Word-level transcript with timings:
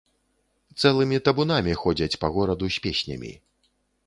Цэлымі 0.79 1.19
табунамі 1.27 1.75
ходзяць 1.83 2.19
па 2.25 2.33
гораду 2.39 2.71
з 2.79 2.83
песнямі. 2.89 3.31